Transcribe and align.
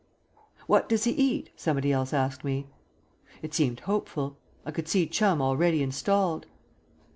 "What 0.65 0.89
does 0.89 1.03
he 1.03 1.11
eat?" 1.11 1.51
somebody 1.55 1.91
else 1.91 2.11
asked 2.11 2.43
me. 2.43 2.65
It 3.43 3.53
seemed 3.53 3.81
hopeful; 3.81 4.35
I 4.65 4.71
could 4.71 4.87
see 4.87 5.05
Chum 5.05 5.43
already 5.43 5.83
installed. 5.83 6.47